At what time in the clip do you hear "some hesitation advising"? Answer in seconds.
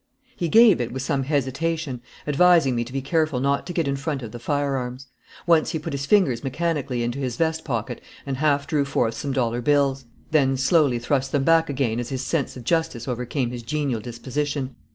1.03-2.75